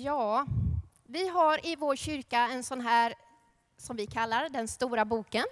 Ja, 0.00 0.46
vi 1.04 1.28
har 1.28 1.66
i 1.66 1.76
vår 1.76 1.96
kyrka 1.96 2.38
en 2.38 2.64
sån 2.64 2.80
här 2.80 3.14
som 3.76 3.96
vi 3.96 4.06
kallar 4.06 4.48
den 4.48 4.68
stora 4.68 5.04
boken. 5.04 5.44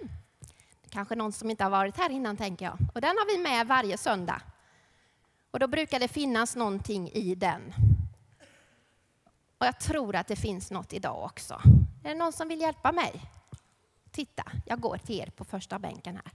Kanske 0.89 1.15
någon 1.15 1.33
som 1.33 1.51
inte 1.51 1.65
har 1.65 1.71
varit 1.71 1.97
här 1.97 2.11
innan 2.11 2.37
tänker 2.37 2.65
jag. 2.65 2.79
Och 2.95 3.01
den 3.01 3.17
har 3.17 3.37
vi 3.37 3.43
med 3.43 3.67
varje 3.67 3.99
söndag. 3.99 4.43
Och 5.51 5.59
då 5.59 5.67
brukar 5.67 6.01
det 6.01 6.09
finnas 6.09 6.57
någonting 6.57 7.09
i 7.09 7.35
den. 7.35 7.75
Och 9.59 9.67
jag 9.67 9.81
tror 9.81 10.17
att 10.17 10.27
det 10.27 10.37
finns 10.37 10.71
något 10.71 10.93
idag 10.93 11.25
också. 11.25 11.61
Är 12.05 12.09
det 12.09 12.15
någon 12.15 12.33
som 12.33 12.49
vill 12.49 12.61
hjälpa 12.61 12.93
mig? 12.93 13.23
Titta, 14.11 14.53
jag 14.67 14.81
går 14.81 14.99
till 14.99 15.21
er 15.21 15.31
på 15.31 15.45
första 15.45 15.79
bänken 15.79 16.17
här. 16.17 16.33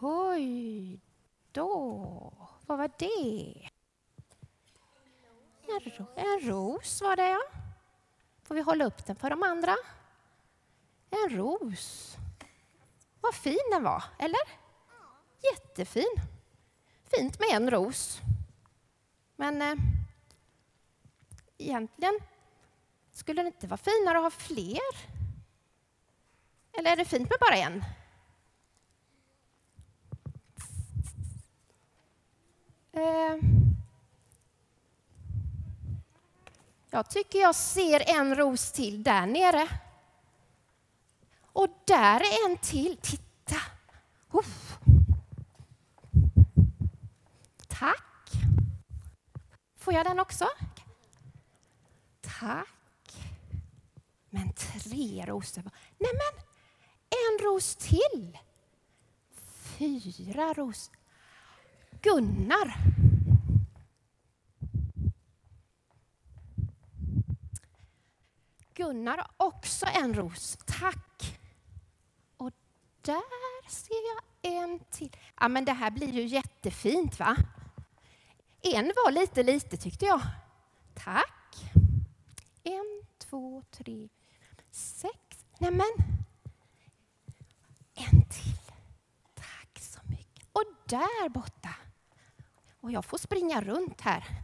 Oj 0.00 1.00
då, 1.52 2.32
vad 2.66 2.78
var 2.78 2.90
det? 2.98 3.70
En, 5.74 5.80
ro 5.80 6.06
en 6.16 6.40
ros 6.40 7.02
var 7.02 7.16
det 7.16 7.28
ja. 7.28 7.42
Får 8.42 8.54
vi 8.54 8.60
hålla 8.60 8.84
upp 8.84 9.06
den 9.06 9.16
för 9.16 9.30
de 9.30 9.42
andra? 9.42 9.76
En 11.10 11.36
ros. 11.36 12.16
Vad 13.20 13.34
fin 13.34 13.70
den 13.72 13.82
var, 13.82 14.04
eller? 14.18 14.40
Jättefin. 15.52 16.14
Fint 17.16 17.40
med 17.40 17.48
en 17.50 17.70
ros. 17.70 18.20
Men 19.36 19.62
eh, 19.62 19.74
egentligen 21.58 22.20
skulle 23.12 23.42
det 23.42 23.46
inte 23.46 23.66
vara 23.66 23.78
finare 23.78 24.18
att 24.18 24.22
ha 24.22 24.30
fler? 24.30 24.80
Eller 26.72 26.92
är 26.92 26.96
det 26.96 27.04
fint 27.04 27.30
med 27.30 27.38
bara 27.40 27.56
en? 27.56 27.84
Eh, 32.92 33.63
jag 36.94 37.10
tycker 37.10 37.38
jag 37.38 37.54
ser 37.54 38.10
en 38.18 38.34
ros 38.36 38.72
till 38.72 39.02
där 39.02 39.26
nere. 39.26 39.68
Och 41.42 41.68
där 41.84 42.20
är 42.20 42.50
en 42.50 42.56
till. 42.58 42.96
Titta! 42.96 43.56
Oh. 44.30 44.44
Tack. 47.68 48.30
Får 49.78 49.94
jag 49.94 50.06
den 50.06 50.20
också? 50.20 50.48
Tack. 52.20 53.16
Men 54.30 54.52
tre 54.52 55.26
rosor. 55.26 55.62
Nej 55.98 56.12
men, 56.12 56.44
en 57.10 57.46
ros 57.46 57.76
till. 57.76 58.38
Fyra 59.78 60.52
rosor. 60.52 60.96
Gunnar. 62.02 62.74
Gunnar 68.84 69.16
har 69.16 69.46
också 69.46 69.86
en 69.86 70.14
ros. 70.14 70.58
Tack. 70.66 71.38
Och 72.36 72.50
där 73.00 73.68
ser 73.68 74.14
jag 74.14 74.52
en 74.52 74.78
till. 74.90 75.16
Ja, 75.40 75.48
men 75.48 75.64
det 75.64 75.72
här 75.72 75.90
blir 75.90 76.12
ju 76.12 76.26
jättefint, 76.26 77.18
va? 77.18 77.36
En 78.62 78.92
var 79.04 79.10
lite 79.10 79.42
lite, 79.42 79.76
tyckte 79.76 80.04
jag. 80.06 80.20
Tack. 80.94 81.72
En, 82.62 83.02
två, 83.18 83.62
tre, 83.70 84.08
sex. 84.70 85.46
Nämen. 85.58 85.94
En 87.94 88.28
till. 88.28 88.72
Tack 89.34 89.78
så 89.80 90.00
mycket. 90.04 90.48
Och 90.52 90.64
där 90.88 91.28
borta. 91.28 91.74
Och 92.80 92.92
jag 92.92 93.04
får 93.04 93.18
springa 93.18 93.60
runt 93.60 94.00
här. 94.00 94.43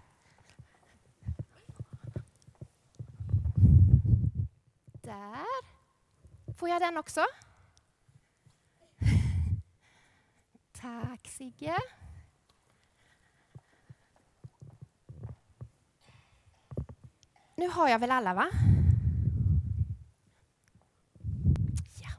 Där. 5.10 5.46
Får 6.56 6.68
jag 6.68 6.82
den 6.82 6.96
också? 6.96 7.20
Tack 10.80 11.28
Sigge. 11.28 11.76
Nu 17.56 17.68
har 17.68 17.88
jag 17.88 17.98
väl 17.98 18.10
alla, 18.10 18.34
va? 18.34 18.50
Ja. 22.02 22.10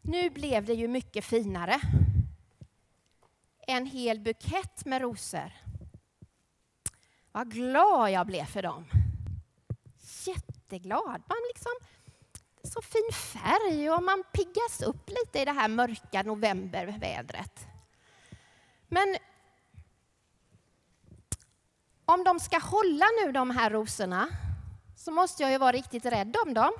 Nu 0.00 0.30
blev 0.30 0.64
det 0.64 0.74
ju 0.74 0.88
mycket 0.88 1.24
finare. 1.24 1.80
En 3.66 3.86
hel 3.86 4.20
bukett 4.20 4.84
med 4.84 5.02
rosor. 5.02 5.52
Vad 7.32 7.50
glad 7.50 8.10
jag 8.10 8.26
blev 8.26 8.44
för 8.44 8.62
dem. 8.62 8.99
Jätteglad. 10.70 11.22
Man 11.26 11.38
liksom, 11.48 11.72
så 12.62 12.82
fin 12.82 13.12
färg 13.12 13.90
och 13.90 14.02
man 14.02 14.24
piggas 14.32 14.82
upp 14.82 15.08
lite 15.08 15.38
i 15.38 15.44
det 15.44 15.52
här 15.52 15.68
mörka 15.68 16.22
novembervädret. 16.22 17.66
Men 18.88 19.16
om 22.04 22.24
de 22.24 22.40
ska 22.40 22.58
hålla 22.58 23.06
nu 23.24 23.32
de 23.32 23.50
här 23.50 23.70
rosorna 23.70 24.28
så 24.96 25.10
måste 25.10 25.42
jag 25.42 25.52
ju 25.52 25.58
vara 25.58 25.72
riktigt 25.72 26.06
rädd 26.06 26.36
om 26.46 26.54
dem. 26.54 26.72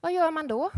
Vad 0.00 0.12
gör 0.12 0.30
man 0.30 0.48
då? 0.48 0.70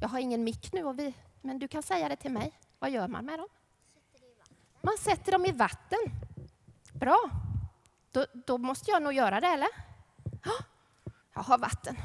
Jag 0.00 0.08
har 0.08 0.18
ingen 0.18 0.44
mick 0.44 0.72
nu, 0.72 0.84
och 0.84 0.98
vi, 0.98 1.14
men 1.40 1.58
du 1.58 1.68
kan 1.68 1.82
säga 1.82 2.08
det 2.08 2.16
till 2.16 2.32
mig. 2.32 2.58
Vad 2.78 2.90
gör 2.90 3.08
man 3.08 3.24
med 3.24 3.38
dem? 3.38 3.48
Man 4.82 4.98
sätter 4.98 5.32
dem 5.32 5.46
i 5.46 5.52
vatten. 5.52 5.98
Bra. 6.92 7.30
Då, 8.10 8.26
då 8.46 8.58
måste 8.58 8.90
jag 8.90 9.02
nog 9.02 9.12
göra 9.12 9.40
det, 9.40 9.46
eller? 9.46 9.68
Jag 11.34 11.42
har 11.42 11.58
vatten. 11.58 11.96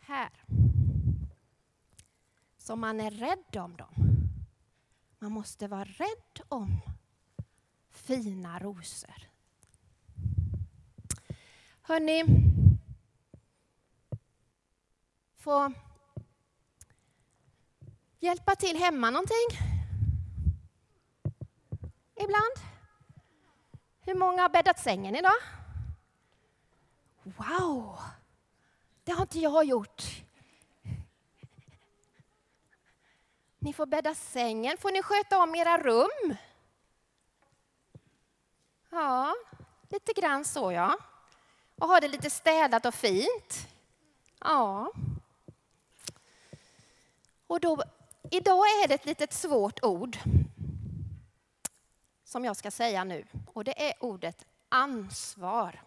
Här. 0.00 0.30
Så 2.58 2.76
man 2.76 3.00
är 3.00 3.10
rädd 3.10 3.56
om 3.56 3.76
dem. 3.76 3.94
Man 5.18 5.32
måste 5.32 5.68
vara 5.68 5.84
rädd 5.84 6.40
om 6.48 6.80
fina 7.90 8.58
rosor. 8.58 9.28
Hörni, 11.82 12.24
få 15.36 15.72
hjälpa 18.20 18.56
till 18.56 18.76
hemma 18.76 19.10
någonting? 19.10 19.48
Ibland. 22.14 22.54
Hur 24.00 24.14
många 24.14 24.42
har 24.42 24.48
bäddat 24.48 24.78
sängen 24.78 25.16
idag? 25.16 25.36
Wow! 27.22 27.98
Det 29.04 29.12
har 29.12 29.22
inte 29.22 29.38
jag 29.38 29.64
gjort. 29.64 30.02
Ni 33.58 33.72
får 33.72 33.86
bädda 33.86 34.14
sängen. 34.14 34.76
Får 34.78 34.92
ni 34.92 35.02
sköta 35.02 35.42
om 35.42 35.54
era 35.54 35.78
rum? 35.78 36.36
Ja, 38.90 39.34
lite 39.88 40.12
grann 40.12 40.44
så 40.44 40.72
ja. 40.72 40.98
Och 41.78 41.88
ha 41.88 42.00
det 42.00 42.08
lite 42.08 42.30
städat 42.30 42.86
och 42.86 42.94
fint. 42.94 43.68
Ja. 44.40 44.92
Och 47.46 47.60
då, 47.60 47.82
idag 48.30 48.66
är 48.66 48.88
det 48.88 48.94
ett 48.94 49.06
litet 49.06 49.32
svårt 49.32 49.84
ord 49.84 50.18
som 52.24 52.44
jag 52.44 52.56
ska 52.56 52.70
säga 52.70 53.04
nu. 53.04 53.26
Och 53.46 53.64
det 53.64 53.88
är 53.88 54.04
ordet 54.04 54.46
ansvar. 54.68 55.82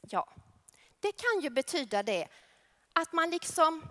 Ja, 0.00 0.28
det 1.00 1.12
kan 1.12 1.40
ju 1.40 1.50
betyda 1.50 2.02
det 2.02 2.28
att 2.92 3.12
man 3.12 3.30
liksom 3.30 3.82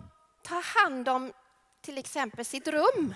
tar 0.42 0.80
hand 0.80 1.08
om 1.08 1.32
till 1.80 1.98
exempel 1.98 2.44
sitt 2.44 2.68
rum. 2.68 3.14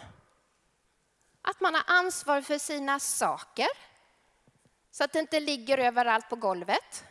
Att 1.43 1.61
man 1.61 1.75
har 1.75 1.85
ansvar 1.87 2.41
för 2.41 2.59
sina 2.59 3.01
saker 3.01 3.69
så 4.91 5.05
att 5.05 5.13
det 5.13 5.19
inte 5.19 5.41
ligger 5.41 5.79
överallt 5.79 6.29
på 6.29 6.37
golvet. 6.37 7.05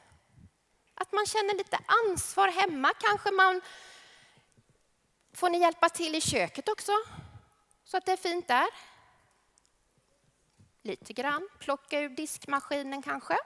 Att 0.94 1.12
man 1.12 1.26
känner 1.26 1.58
lite 1.58 1.80
ansvar 2.08 2.48
hemma. 2.48 2.94
Kanske 3.00 3.32
man 3.32 3.62
får 5.34 5.50
ni 5.50 5.58
hjälpa 5.58 5.90
till 5.90 6.16
i 6.16 6.22
köket 6.22 6.70
också 6.70 6.92
så 7.84 7.98
att 7.98 8.06
det 8.06 8.12
är 8.12 8.18
fint 8.18 8.48
där. 8.48 8.68
Lite 10.82 11.14
grann, 11.14 11.50
plocka 11.60 12.00
ur 12.00 12.10
diskmaskinen 12.10 13.02
kanske. 13.02 13.38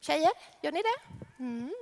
Tjejer, 0.00 0.32
gör 0.62 0.72
ni 0.72 0.82
det? 0.82 1.24
Mm. 1.38 1.74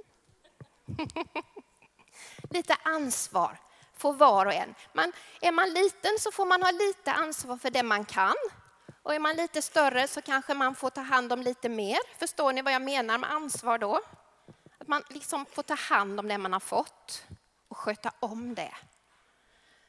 lite 2.51 2.77
ansvar 2.83 3.59
får 3.97 4.13
var 4.13 4.47
och 4.47 4.53
en. 4.53 4.75
Man, 4.93 5.13
är 5.41 5.53
man 5.53 5.71
liten 5.71 6.19
så 6.19 6.33
får 6.33 6.47
man 6.47 6.63
ha 6.63 6.71
lite 6.71 7.13
ansvar 7.13 7.57
för 7.57 7.71
det 7.71 7.83
man 7.83 8.05
kan. 8.05 8.35
Och 9.03 9.15
är 9.15 9.19
man 9.19 9.37
lite 9.37 9.63
större 9.63 10.09
så 10.09 10.23
kanske 10.23 10.55
man 10.55 10.75
får 10.75 10.91
ta 10.91 11.01
hand 11.01 11.33
om 11.33 11.43
lite 11.43 11.69
mer. 11.69 12.19
Förstår 12.19 12.53
ni 12.53 12.63
vad 12.63 12.73
jag 12.73 12.83
menar 12.83 13.19
med 13.19 13.31
ansvar 13.33 13.79
då? 13.79 14.01
Att 14.79 14.89
man 14.89 15.03
liksom 15.09 15.47
får 15.47 15.63
ta 15.63 15.75
hand 15.75 16.21
om 16.21 16.29
det 16.29 16.39
man 16.39 16.53
har 16.53 16.61
fått 16.61 17.25
och 17.69 17.77
sköta 17.77 18.13
om 18.21 18.55
det. 18.55 18.75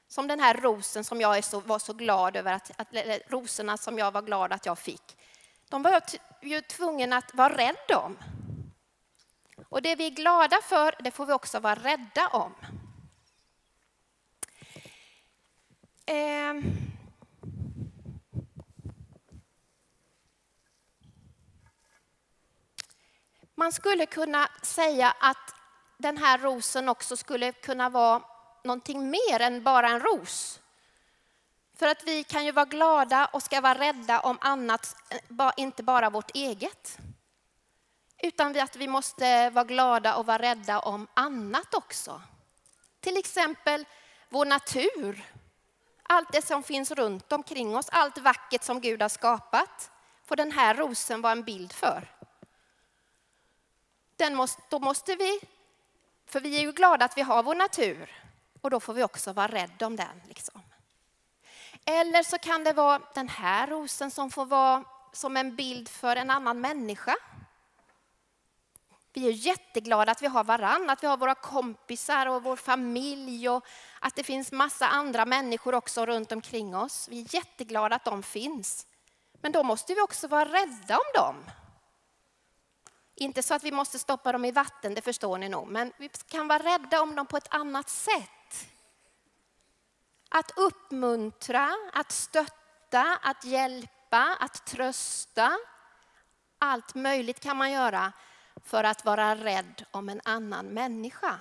Som 0.08 0.28
den 0.28 0.40
här 0.40 0.54
rosen 0.54 1.04
som 1.04 1.22
jag 1.22 1.44
så, 1.44 1.60
var 1.60 1.80
så 1.80 1.94
glad 1.94 2.36
över, 2.36 2.54
att, 2.54 2.72
att, 2.78 2.88
rosorna 3.28 3.78
som 3.78 3.98
jag 3.98 4.12
var 4.12 4.22
glad 4.22 4.54
att 4.54 4.66
jag 4.66 4.80
fick. 4.80 5.18
De 5.70 5.84
var 5.84 5.92
jag 5.92 6.04
ju 6.42 6.62
tvungen 6.62 7.14
att 7.14 7.34
vara 7.34 7.58
rädd 7.58 7.96
om. 7.96 8.18
Och 9.70 9.82
det 9.82 9.96
vi 9.96 10.06
är 10.06 10.12
glada 10.12 10.60
för, 10.64 10.96
det 11.00 11.12
får 11.12 11.26
vi 11.26 11.34
också 11.34 11.60
vara 11.60 11.76
rädda 11.76 12.28
om. 12.28 12.54
Eh. 16.06 16.54
Man 23.56 23.72
skulle 23.72 24.06
kunna 24.06 24.50
säga 24.62 25.16
att 25.20 25.56
den 25.98 26.18
här 26.18 26.38
rosen 26.38 26.90
också 26.90 27.18
skulle 27.18 27.52
kunna 27.52 27.90
vara 27.90 28.22
någonting 28.68 29.10
mer 29.10 29.42
än 29.42 29.64
bara 29.64 29.90
en 29.90 30.00
ros. 30.00 30.60
För 31.76 31.88
att 31.88 32.04
vi 32.04 32.24
kan 32.24 32.46
ju 32.46 32.52
vara 32.52 32.66
glada 32.66 33.26
och 33.26 33.44
ska 33.44 33.62
vara 33.62 33.80
rädda 33.80 34.20
om 34.20 34.38
annat, 34.42 34.96
eh, 35.10 35.52
inte 35.58 35.84
bara 35.84 36.10
vårt 36.10 36.36
eget. 36.36 36.98
Utan 38.18 38.60
att 38.60 38.76
vi 38.76 38.88
måste 38.88 39.50
vara 39.50 39.66
glada 39.66 40.16
och 40.16 40.26
vara 40.26 40.42
rädda 40.42 40.80
om 40.80 41.08
annat 41.14 41.74
också. 41.74 42.22
Till 43.00 43.18
exempel 43.18 43.86
vår 44.30 44.46
natur. 44.46 45.34
Allt 46.04 46.32
det 46.32 46.42
som 46.42 46.64
finns 46.64 46.92
runt 46.92 47.32
omkring 47.32 47.76
oss, 47.76 47.90
allt 47.90 48.18
vackert 48.18 48.64
som 48.64 48.82
Gud 48.82 49.02
har 49.02 49.10
skapat. 49.10 49.92
Får 50.26 50.36
den 50.36 50.52
här 50.52 50.76
rosen 50.76 51.22
vara 51.22 51.32
en 51.32 51.44
bild 51.44 51.74
för. 51.74 52.14
Den 54.16 54.36
måste, 54.36 54.62
då 54.70 54.80
måste 54.80 55.16
vi, 55.16 55.40
för 56.26 56.40
vi 56.40 56.58
är 56.58 56.62
ju 56.62 56.72
glada 56.72 57.06
att 57.06 57.18
vi 57.18 57.22
har 57.22 57.44
vår 57.44 57.56
natur. 57.56 58.27
Och 58.62 58.70
då 58.70 58.80
får 58.80 58.94
vi 58.94 59.04
också 59.04 59.34
vara 59.34 59.48
rädda 59.48 59.86
om 59.86 59.96
den. 59.96 60.22
Liksom. 60.28 60.62
Eller 61.86 62.24
så 62.24 62.38
kan 62.38 62.64
det 62.64 62.74
vara 62.74 63.02
den 63.14 63.30
här 63.30 63.68
rosen 63.68 64.12
som 64.12 64.32
får 64.32 64.46
vara 64.46 64.84
som 65.14 65.38
en 65.38 65.56
bild 65.56 65.90
för 65.90 66.16
en 66.16 66.30
annan 66.30 66.62
människa. 66.62 67.16
Vi 69.14 69.28
är 69.28 69.32
jätteglada 69.32 70.12
att 70.12 70.22
vi 70.22 70.28
har 70.28 70.44
varann, 70.44 70.90
att 70.90 71.04
vi 71.04 71.08
har 71.08 71.18
våra 71.18 71.36
kompisar 71.36 72.26
och 72.26 72.44
vår 72.44 72.56
familj 72.56 73.50
och 73.50 73.66
att 74.00 74.16
det 74.16 74.24
finns 74.24 74.52
massa 74.52 74.88
andra 74.88 75.26
människor 75.26 75.76
också 75.76 76.06
runt 76.06 76.32
omkring 76.32 76.76
oss. 76.76 77.08
Vi 77.10 77.22
är 77.22 77.36
jätteglada 77.36 77.96
att 77.96 78.06
de 78.06 78.24
finns. 78.24 78.88
Men 79.42 79.52
då 79.52 79.64
måste 79.64 79.94
vi 79.94 80.02
också 80.02 80.28
vara 80.28 80.46
rädda 80.46 80.98
om 80.98 81.12
dem. 81.14 81.36
Inte 83.16 83.44
så 83.44 83.54
att 83.54 83.64
vi 83.64 83.72
måste 83.72 84.00
stoppa 84.00 84.32
dem 84.32 84.46
i 84.46 84.52
vatten, 84.52 84.94
det 84.94 85.02
förstår 85.02 85.38
ni 85.38 85.50
nog, 85.50 85.68
men 85.68 85.94
vi 85.98 86.10
kan 86.10 86.48
vara 86.48 86.64
rädda 86.64 87.02
om 87.02 87.16
dem 87.16 87.26
på 87.26 87.38
ett 87.38 87.54
annat 87.54 87.90
sätt. 87.90 88.37
Att 90.38 90.52
uppmuntra, 90.56 91.70
att 91.94 92.12
stötta, 92.12 93.20
att 93.22 93.46
hjälpa, 93.46 94.38
att 94.40 94.66
trösta. 94.66 95.58
Allt 96.60 96.96
möjligt 96.96 97.40
kan 97.40 97.58
man 97.58 97.72
göra 97.72 98.14
för 98.64 98.84
att 98.84 99.06
vara 99.06 99.36
rädd 99.36 99.86
om 99.92 100.10
en 100.10 100.22
annan 100.26 100.66
människa. 100.66 101.40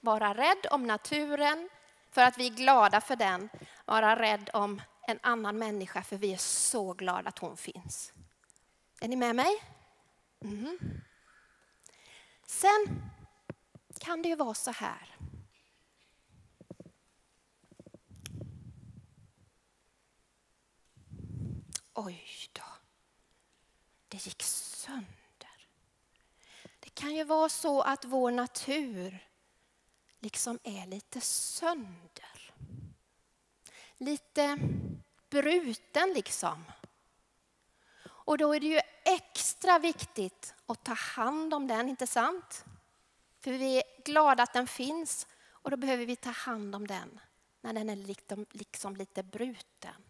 Vara 0.00 0.34
rädd 0.34 0.66
om 0.70 0.86
naturen 0.86 1.68
för 2.10 2.22
att 2.22 2.38
vi 2.38 2.46
är 2.46 2.54
glada 2.54 3.00
för 3.00 3.16
den. 3.16 3.48
Vara 3.84 4.16
rädd 4.16 4.50
om 4.52 4.82
en 5.06 5.18
annan 5.22 5.58
människa 5.58 6.02
för 6.02 6.16
vi 6.16 6.32
är 6.32 6.38
så 6.38 6.92
glada 6.92 7.28
att 7.28 7.38
hon 7.38 7.56
finns. 7.56 8.12
Är 9.00 9.08
ni 9.08 9.16
med 9.16 9.36
mig? 9.36 9.62
Mm. 10.44 10.78
Sen 12.46 13.10
kan 14.00 14.22
det 14.22 14.28
ju 14.28 14.36
vara 14.36 14.54
så 14.54 14.70
här 14.70 15.17
Oj 22.00 22.48
då, 22.52 22.62
det 24.08 24.26
gick 24.26 24.42
sönder. 24.42 25.68
Det 26.80 26.90
kan 26.94 27.14
ju 27.14 27.24
vara 27.24 27.48
så 27.48 27.82
att 27.82 28.04
vår 28.04 28.30
natur 28.30 29.28
liksom 30.18 30.58
är 30.62 30.86
lite 30.86 31.20
sönder. 31.20 32.54
Lite 33.96 34.58
bruten 35.30 36.12
liksom. 36.14 36.64
Och 38.04 38.38
då 38.38 38.54
är 38.54 38.60
det 38.60 38.66
ju 38.66 38.80
extra 39.04 39.78
viktigt 39.78 40.54
att 40.66 40.84
ta 40.84 40.94
hand 40.94 41.54
om 41.54 41.66
den, 41.66 41.88
inte 41.88 42.06
sant? 42.06 42.64
För 43.38 43.52
vi 43.52 43.76
är 43.76 44.02
glada 44.04 44.42
att 44.42 44.52
den 44.52 44.66
finns 44.66 45.26
och 45.46 45.70
då 45.70 45.76
behöver 45.76 46.06
vi 46.06 46.16
ta 46.16 46.30
hand 46.30 46.74
om 46.74 46.86
den 46.86 47.20
när 47.60 47.72
den 47.72 47.90
är 47.90 47.96
liksom, 47.96 48.46
liksom 48.50 48.96
lite 48.96 49.22
bruten. 49.22 50.07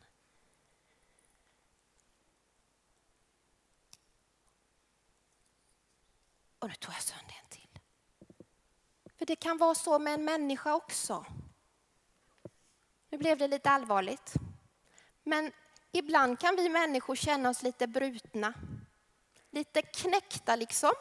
Och 6.59 6.69
nu 6.69 6.75
tog 6.75 6.95
jag 6.95 7.03
sönder 7.03 7.41
en 7.43 7.49
till. 7.49 7.79
För 9.19 9.27
det 9.27 9.37
kan 9.37 9.59
vara 9.59 9.75
så 9.75 9.99
med 9.99 10.15
en 10.15 10.25
människa 10.25 10.75
också. 10.75 11.27
Nu 13.11 13.19
blev 13.19 13.39
det 13.39 13.49
lite 13.49 13.71
allvarligt. 13.71 14.33
Men 15.23 15.53
ibland 15.93 16.41
kan 16.41 16.57
vi 16.57 16.69
människor 16.69 17.15
känna 17.15 17.51
oss 17.51 17.63
lite 17.63 17.87
brutna. 17.87 18.55
Lite 19.51 19.83
knäckta 19.83 20.57
liksom. 20.57 20.93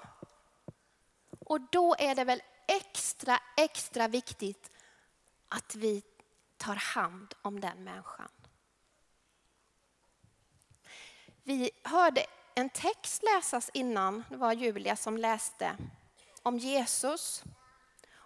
Och 1.40 1.62
då 1.62 1.96
är 2.00 2.16
det 2.16 2.24
väl 2.24 2.42
extra, 2.68 3.40
extra 3.58 4.08
viktigt 4.08 4.72
att 5.48 5.76
vi 5.76 6.04
tar 6.58 6.76
hand 6.76 7.34
om 7.42 7.60
den 7.60 7.84
människan. 7.84 8.30
Vi 11.44 11.72
hörde 11.84 12.26
en 12.58 12.70
text 12.70 13.24
läsas 13.24 13.70
innan, 13.74 14.24
det 14.30 14.38
var 14.38 14.54
Julia 14.54 14.96
som 14.96 15.18
läste, 15.18 15.78
om 16.44 16.58
Jesus. 16.58 17.44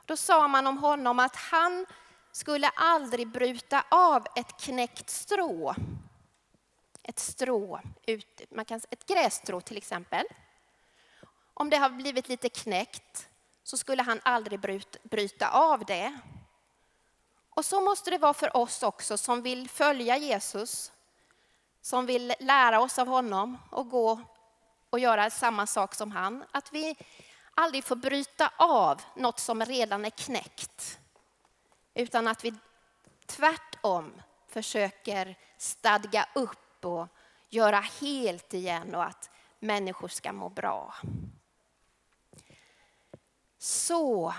Då 0.05 0.17
sa 0.17 0.47
man 0.47 0.67
om 0.67 0.77
honom 0.77 1.19
att 1.19 1.35
han 1.35 1.85
skulle 2.31 2.69
aldrig 2.69 3.27
bryta 3.27 3.83
av 3.89 4.27
ett 4.35 4.61
knäckt 4.61 5.09
strå. 5.09 5.75
Ett 7.03 7.19
strå, 7.19 7.81
man 8.49 8.65
kan, 8.65 8.81
ett 8.89 9.05
grässtrå 9.05 9.61
till 9.61 9.77
exempel. 9.77 10.25
Om 11.53 11.69
det 11.69 11.77
har 11.77 11.89
blivit 11.89 12.27
lite 12.27 12.49
knäckt 12.49 13.29
så 13.63 13.77
skulle 13.77 14.03
han 14.03 14.19
aldrig 14.23 14.59
bryta 15.03 15.49
av 15.49 15.85
det. 15.85 16.19
Och 17.49 17.65
så 17.65 17.81
måste 17.81 18.09
det 18.09 18.17
vara 18.17 18.33
för 18.33 18.57
oss 18.57 18.83
också 18.83 19.17
som 19.17 19.41
vill 19.41 19.69
följa 19.69 20.17
Jesus 20.17 20.91
som 21.81 22.05
vill 22.05 22.33
lära 22.39 22.81
oss 22.81 22.99
av 22.99 23.07
honom 23.07 23.57
och 23.69 23.89
gå 23.89 24.21
och 24.89 24.99
göra 24.99 25.29
samma 25.29 25.67
sak 25.67 25.95
som 25.95 26.11
han. 26.11 26.43
Att 26.51 26.73
vi 26.73 26.95
aldrig 27.53 27.83
får 27.83 27.95
bryta 27.95 28.51
av 28.57 29.01
något 29.15 29.39
som 29.39 29.65
redan 29.65 30.05
är 30.05 30.09
knäckt. 30.09 30.99
Utan 31.93 32.27
att 32.27 32.45
vi 32.45 32.53
tvärtom 33.25 34.21
försöker 34.47 35.37
stadga 35.57 36.27
upp 36.35 36.85
och 36.85 37.07
göra 37.49 37.79
helt 37.79 38.53
igen 38.53 38.95
och 38.95 39.03
att 39.03 39.29
människor 39.59 40.07
ska 40.07 40.33
må 40.33 40.49
bra. 40.49 40.95
Så 43.57 44.33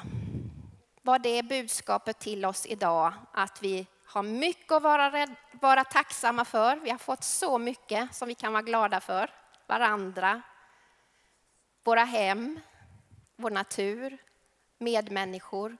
var 1.02 1.18
det 1.18 1.42
budskapet 1.42 2.18
till 2.18 2.44
oss 2.44 2.66
idag 2.66 3.14
att 3.32 3.62
vi 3.62 3.86
har 4.12 4.22
mycket 4.22 4.72
att 4.72 4.82
vara, 4.82 5.12
rädd, 5.12 5.34
vara 5.52 5.84
tacksamma 5.84 6.44
för. 6.44 6.76
Vi 6.76 6.90
har 6.90 6.98
fått 6.98 7.24
så 7.24 7.58
mycket 7.58 8.14
som 8.14 8.28
vi 8.28 8.34
kan 8.34 8.52
vara 8.52 8.62
glada 8.62 9.00
för. 9.00 9.30
Varandra, 9.66 10.42
våra 11.84 12.04
hem, 12.04 12.60
vår 13.36 13.50
natur, 13.50 14.18
medmänniskor. 14.78 15.76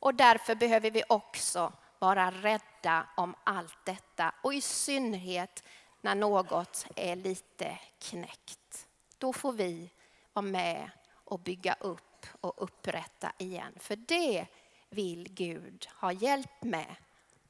Och 0.00 0.14
därför 0.14 0.54
behöver 0.54 0.90
vi 0.90 1.02
också 1.08 1.72
vara 1.98 2.30
rädda 2.30 3.06
om 3.16 3.34
allt 3.44 3.84
detta. 3.84 4.34
Och 4.42 4.54
i 4.54 4.60
synnerhet 4.60 5.64
när 6.00 6.14
något 6.14 6.86
är 6.96 7.16
lite 7.16 7.78
knäckt. 7.98 8.88
Då 9.18 9.32
får 9.32 9.52
vi 9.52 9.90
vara 10.32 10.46
med 10.46 10.90
och 11.24 11.40
bygga 11.40 11.76
upp 11.80 12.26
och 12.40 12.62
upprätta 12.62 13.32
igen. 13.38 13.72
För 13.80 13.96
det 13.96 14.46
vill 14.88 15.28
Gud 15.34 15.88
ha 16.00 16.12
hjälp 16.12 16.62
med 16.62 16.96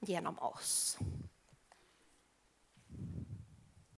genom 0.05 0.39
oss. 0.39 0.99